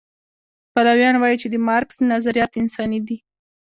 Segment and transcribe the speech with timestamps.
[0.73, 3.17] پلویان وایي چې د مارکس نظریات انساني دي.